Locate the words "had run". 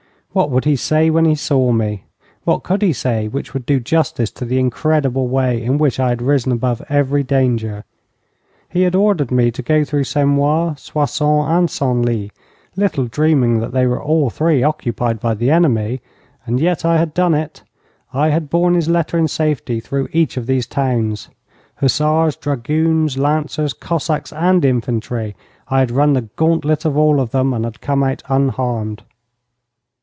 25.79-26.13